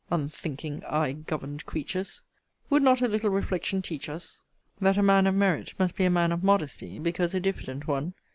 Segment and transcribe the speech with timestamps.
[0.09, 2.23] Unthinking eye governed creatures!
[2.71, 4.41] Would not a little reflection teach us,
[4.79, 8.15] that a man of merit must be a man of modesty, because a diffident one?